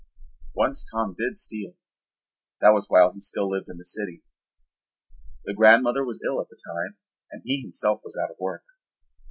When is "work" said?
8.39-8.63